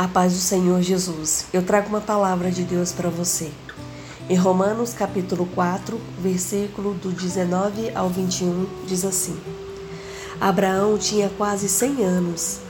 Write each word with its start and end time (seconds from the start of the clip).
A 0.00 0.08
paz 0.08 0.32
do 0.32 0.38
Senhor 0.38 0.80
Jesus. 0.80 1.44
Eu 1.52 1.62
trago 1.62 1.90
uma 1.90 2.00
palavra 2.00 2.50
de 2.50 2.62
Deus 2.62 2.90
para 2.90 3.10
você. 3.10 3.50
Em 4.30 4.34
Romanos 4.34 4.94
capítulo 4.94 5.44
4, 5.54 6.00
versículo 6.18 6.94
do 6.94 7.12
19 7.12 7.94
ao 7.94 8.08
21, 8.08 8.66
diz 8.86 9.04
assim: 9.04 9.38
Abraão 10.40 10.96
tinha 10.96 11.28
quase 11.36 11.68
100 11.68 12.02
anos, 12.02 12.60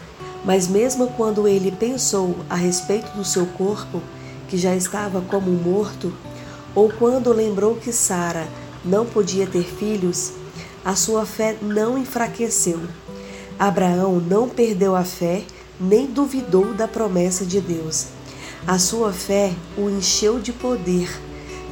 mas 0.45 0.67
mesmo 0.67 1.07
quando 1.13 1.47
ele 1.47 1.71
pensou 1.71 2.35
a 2.51 2.57
respeito 2.57 3.13
do 3.13 3.25
seu 3.25 3.47
corpo, 3.47 4.03
que 4.49 4.59
já 4.59 4.75
estava 4.75 5.21
como 5.21 5.53
morto, 5.53 6.13
ou 6.75 6.91
quando 6.91 7.33
lembrou 7.33 7.77
que 7.77 7.93
Sara 7.93 8.49
não 8.85 9.07
podia 9.07 9.47
ter 9.47 9.63
filhos, 9.63 10.33
a 10.85 10.97
sua 10.97 11.25
fé 11.25 11.57
não 11.63 11.97
enfraqueceu. 11.97 12.81
Abraão 13.57 14.19
não 14.19 14.49
perdeu 14.49 14.97
a 14.97 15.05
fé 15.05 15.45
nem 15.81 16.07
duvidou 16.07 16.75
da 16.75 16.87
promessa 16.87 17.45
de 17.45 17.61
Deus. 17.61 18.09
A 18.67 18.79
sua 18.79 19.13
fé 19.13 19.53
o 19.77 19.89
encheu 19.89 20.39
de 20.39 20.53
poder 20.53 21.09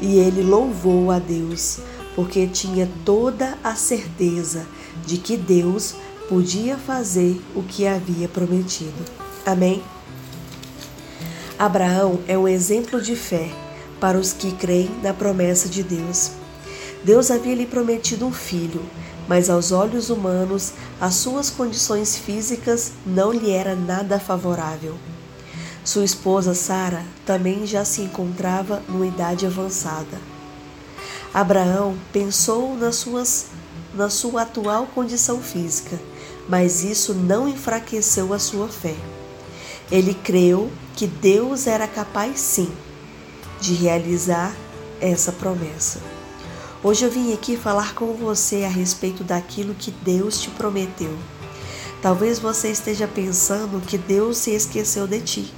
e 0.01 0.17
ele 0.17 0.43
louvou 0.43 1.11
a 1.11 1.19
Deus, 1.19 1.81
porque 2.15 2.47
tinha 2.47 2.89
toda 3.05 3.59
a 3.63 3.75
certeza 3.75 4.67
de 5.05 5.19
que 5.19 5.37
Deus 5.37 5.95
podia 6.29 6.77
fazer 6.77 7.41
o 7.55 7.63
que 7.63 7.87
havia 7.87 8.29
prometido. 8.29 9.05
Amém? 9.45 9.83
Abraão 11.59 12.21
é 12.27 12.39
um 12.39 12.47
exemplo 12.47 13.01
de 13.01 13.17
fé 13.17 13.51
para 14.01 14.19
os 14.19 14.33
que 14.33 14.53
creem 14.53 14.91
na 15.03 15.13
promessa 15.13 15.69
de 15.69 15.83
Deus. 15.83 16.31
Deus 17.05 17.31
havia 17.31 17.55
lhe 17.55 17.67
prometido 17.67 18.27
um 18.27 18.33
filho, 18.33 18.83
mas 19.29 19.49
aos 19.49 19.73
olhos 19.73 20.11
humanos 20.11 20.73
as 21.01 21.15
suas 21.15 21.51
condições 21.51 22.17
físicas 22.17 22.93
não 23.07 23.33
lhe 23.33 23.51
era 23.51 23.77
nada 23.77 24.19
favorável. 24.19 24.97
Sua 25.85 26.05
esposa 26.05 26.55
Sara 26.55 27.05
também 27.25 27.67
já 27.67 27.85
se 27.85 28.03
encontrava 28.03 28.83
numa 28.89 29.07
idade 29.07 29.47
avançada. 29.47 30.19
Abraão 31.33 31.97
pensou 32.13 32.75
nas 32.75 32.97
suas, 32.97 33.47
na 33.95 34.11
sua 34.11 34.43
atual 34.43 34.87
condição 34.95 35.41
física, 35.41 35.99
mas 36.49 36.83
isso 36.83 37.15
não 37.15 37.49
enfraqueceu 37.49 38.33
a 38.33 38.39
sua 38.39 38.69
fé. 38.69 38.97
Ele 39.91 40.15
creu 40.15 40.71
que 40.97 41.07
Deus 41.07 41.67
era 41.67 41.87
capaz 41.87 42.41
sim 42.41 42.71
de 43.61 43.75
realizar 43.75 44.55
essa 45.01 45.33
promessa. 45.33 46.18
Hoje 46.81 47.05
eu 47.05 47.11
vim 47.11 47.33
aqui 47.33 47.57
falar 47.57 47.93
com 47.93 48.13
você 48.13 48.63
a 48.63 48.69
respeito 48.69 49.25
daquilo 49.25 49.75
que 49.75 49.91
Deus 49.91 50.41
te 50.41 50.49
prometeu. 50.49 51.13
Talvez 52.01 52.39
você 52.39 52.71
esteja 52.71 53.09
pensando 53.09 53.85
que 53.85 53.99
Deus 53.99 54.39
se 54.39 54.53
esqueceu 54.53 55.05
de 55.05 55.21
ti. 55.21 55.53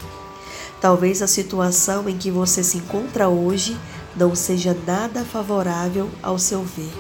Talvez 0.81 1.21
a 1.21 1.27
situação 1.27 2.09
em 2.09 2.17
que 2.17 2.31
você 2.31 2.65
se 2.65 2.79
encontra 2.79 3.29
hoje 3.29 3.77
não 4.17 4.35
seja 4.35 4.75
nada 4.87 5.23
favorável 5.23 6.09
ao 6.23 6.39
seu 6.39 6.63
ver. 6.63 6.91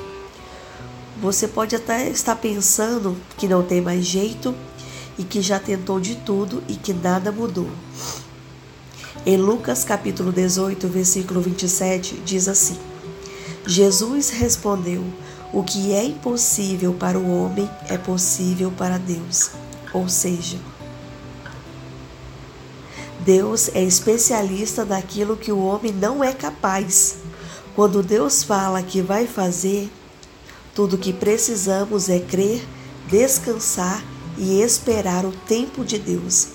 Você 1.23 1.48
pode 1.48 1.75
até 1.75 2.11
estar 2.11 2.37
pensando 2.37 3.17
que 3.39 3.48
não 3.48 3.63
tem 3.63 3.81
mais 3.81 4.05
jeito 4.05 4.55
e 5.17 5.25
que 5.25 5.41
já 5.41 5.59
tentou 5.59 5.98
de 5.98 6.17
tudo 6.17 6.63
e 6.69 6.77
que 6.77 6.93
nada 6.93 7.33
mudou. 7.33 7.71
Em 9.25 9.39
Lucas 9.39 9.83
capítulo 9.83 10.31
18, 10.31 10.87
versículo 10.89 11.41
27, 11.41 12.17
diz 12.23 12.48
assim: 12.48 12.89
Jesus 13.71 14.31
respondeu: 14.31 15.05
O 15.53 15.63
que 15.63 15.93
é 15.93 16.05
impossível 16.05 16.93
para 16.93 17.17
o 17.17 17.31
homem 17.31 17.71
é 17.89 17.97
possível 17.97 18.73
para 18.77 18.99
Deus. 18.99 19.53
Ou 19.95 20.09
seja, 20.09 20.59
Deus 23.21 23.71
é 23.73 23.81
especialista 23.81 24.85
naquilo 24.85 25.37
que 25.37 25.53
o 25.53 25.63
homem 25.63 25.93
não 25.93 26.25
é 26.25 26.33
capaz. 26.33 27.19
Quando 27.77 28.03
Deus 28.03 28.43
fala 28.43 28.83
que 28.83 29.01
vai 29.01 29.29
fazer, 29.29 29.89
tudo 30.75 30.97
o 30.97 30.98
que 30.98 31.13
precisamos 31.13 32.09
é 32.09 32.19
crer, 32.19 32.67
descansar 33.09 34.03
e 34.36 34.61
esperar 34.61 35.25
o 35.25 35.30
tempo 35.30 35.85
de 35.85 35.97
Deus. 35.97 36.48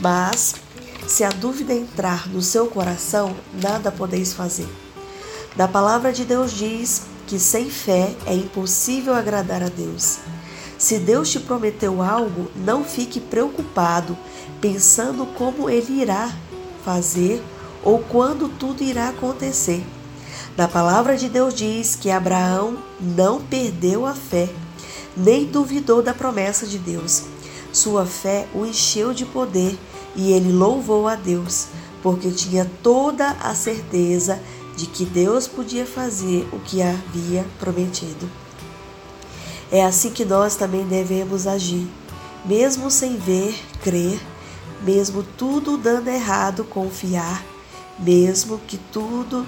Mas, 0.00 0.56
se 1.06 1.22
a 1.22 1.28
dúvida 1.28 1.72
entrar 1.72 2.28
no 2.28 2.42
seu 2.42 2.66
coração, 2.66 3.36
nada 3.62 3.92
podeis 3.92 4.32
fazer. 4.32 4.85
Da 5.56 5.66
palavra 5.66 6.12
de 6.12 6.24
Deus 6.24 6.52
diz 6.52 7.02
que 7.26 7.38
sem 7.38 7.70
fé 7.70 8.14
é 8.26 8.34
impossível 8.34 9.14
agradar 9.14 9.62
a 9.62 9.68
Deus. 9.68 10.18
Se 10.78 10.98
Deus 10.98 11.30
te 11.30 11.40
prometeu 11.40 12.02
algo, 12.02 12.50
não 12.54 12.84
fique 12.84 13.18
preocupado 13.18 14.16
pensando 14.60 15.24
como 15.34 15.70
ele 15.70 16.02
irá 16.02 16.30
fazer 16.84 17.42
ou 17.82 18.00
quando 18.00 18.48
tudo 18.58 18.82
irá 18.82 19.08
acontecer. 19.08 19.82
Da 20.54 20.68
palavra 20.68 21.16
de 21.16 21.28
Deus 21.28 21.54
diz 21.54 21.96
que 21.96 22.10
Abraão 22.10 22.76
não 23.00 23.40
perdeu 23.40 24.04
a 24.04 24.14
fé, 24.14 24.50
nem 25.16 25.46
duvidou 25.46 26.02
da 26.02 26.12
promessa 26.12 26.66
de 26.66 26.78
Deus. 26.78 27.22
Sua 27.72 28.04
fé 28.04 28.46
o 28.54 28.66
encheu 28.66 29.14
de 29.14 29.24
poder 29.24 29.78
e 30.14 30.32
ele 30.32 30.52
louvou 30.52 31.08
a 31.08 31.14
Deus, 31.14 31.68
porque 32.02 32.30
tinha 32.30 32.70
toda 32.82 33.30
a 33.42 33.54
certeza 33.54 34.40
de 34.76 34.86
que 34.86 35.04
Deus 35.04 35.48
podia 35.48 35.86
fazer 35.86 36.46
o 36.52 36.60
que 36.60 36.82
havia 36.82 37.44
prometido. 37.58 38.30
É 39.72 39.84
assim 39.84 40.10
que 40.10 40.24
nós 40.24 40.54
também 40.54 40.86
devemos 40.86 41.46
agir, 41.46 41.88
mesmo 42.44 42.90
sem 42.90 43.16
ver, 43.16 43.58
crer, 43.82 44.20
mesmo 44.82 45.24
tudo 45.36 45.76
dando 45.76 46.08
errado, 46.08 46.62
confiar, 46.64 47.42
mesmo 47.98 48.58
que 48.58 48.76
tudo 48.76 49.46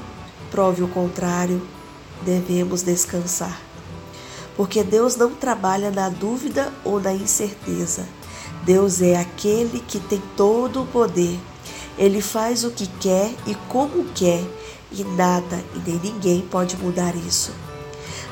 prove 0.50 0.83
o 0.83 0.88
contrário, 0.88 1.62
devemos 2.22 2.83
descansar. 2.83 3.61
Porque 4.56 4.83
Deus 4.83 5.15
não 5.15 5.31
trabalha 5.31 5.91
na 5.91 6.09
dúvida 6.09 6.72
ou 6.84 6.99
na 6.99 7.12
incerteza. 7.12 8.09
Deus 8.65 9.00
é 9.00 9.17
aquele 9.17 9.78
que 9.78 10.00
tem 10.00 10.21
todo 10.37 10.83
o 10.83 10.87
poder. 10.87 11.38
Ele 11.97 12.21
faz 12.21 12.65
o 12.65 12.71
que 12.71 12.87
quer 12.87 13.33
e 13.47 13.55
como 13.69 14.05
quer 14.06 14.43
e 14.93 15.04
nada 15.04 15.62
e 15.75 15.91
nem 15.91 15.99
ninguém 15.99 16.41
pode 16.43 16.76
mudar 16.76 17.15
isso. 17.15 17.53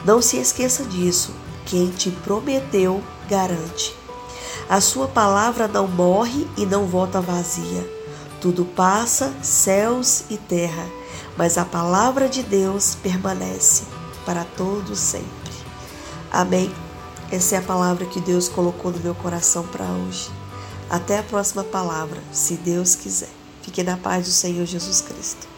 Não 0.05 0.23
se 0.23 0.37
esqueça 0.37 0.85
disso. 0.85 1.33
Quem 1.65 1.91
te 1.91 2.11
prometeu, 2.11 3.03
garante. 3.29 3.95
A 4.69 4.81
sua 4.81 5.09
palavra 5.09 5.67
não 5.67 5.87
morre 5.87 6.47
e 6.57 6.65
não 6.65 6.87
volta 6.87 7.21
vazia. 7.21 7.85
Tudo 8.41 8.65
passa, 8.65 9.33
céus 9.43 10.25
e 10.31 10.37
terra, 10.37 10.87
mas 11.37 11.59
a 11.59 11.65
palavra 11.65 12.29
de 12.29 12.43
Deus 12.43 12.95
permanece 12.95 13.85
para 14.25 14.45
todos 14.45 14.99
sempre. 14.99 15.27
Amém. 16.31 16.73
Essa 17.31 17.57
é 17.57 17.59
a 17.59 17.63
palavra 17.63 18.07
que 18.07 18.21
Deus 18.21 18.49
colocou 18.49 18.93
no 18.93 19.01
meu 19.01 19.15
coração 19.15 19.67
para 19.67 19.85
hoje. 19.85 20.31
Até 20.89 21.19
a 21.19 21.23
próxima 21.23 21.65
palavra, 21.65 22.21
se 22.33 22.55
Deus 22.55 22.95
quiser. 22.95 23.31
Fique 23.63 23.83
na 23.83 23.97
paz 23.97 24.27
do 24.27 24.33
Senhor 24.33 24.65
Jesus 24.65 25.01
Cristo. 25.01 25.56